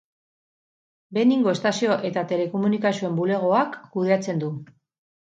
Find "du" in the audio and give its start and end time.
4.47-4.51